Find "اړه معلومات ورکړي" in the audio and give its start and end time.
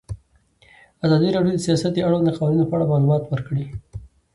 2.77-3.63